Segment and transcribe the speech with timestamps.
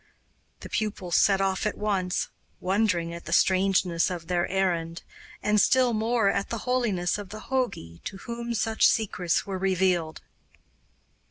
[0.61, 5.03] The pupils set off at once, wondering at the strangeness of their errand,
[5.43, 10.21] and still more at the holiness of the jogi to whom such secrets were revealed.